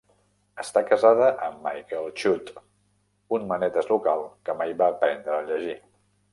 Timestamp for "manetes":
3.53-3.93